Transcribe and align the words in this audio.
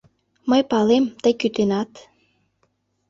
Мый 0.49 0.61
палем, 0.71 1.05
тый 1.21 1.33
кӱтенат... 1.39 1.91